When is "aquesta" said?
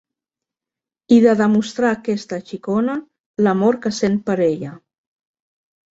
1.99-2.41